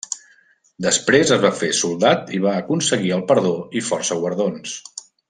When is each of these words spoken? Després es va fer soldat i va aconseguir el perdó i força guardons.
Després 0.85 1.33
es 1.35 1.43
va 1.43 1.51
fer 1.59 1.69
soldat 1.81 2.33
i 2.37 2.41
va 2.45 2.55
aconseguir 2.65 3.13
el 3.19 3.25
perdó 3.33 3.53
i 3.81 3.85
força 3.91 4.19
guardons. 4.25 4.75